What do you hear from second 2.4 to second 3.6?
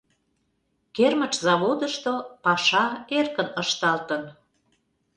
паша эркын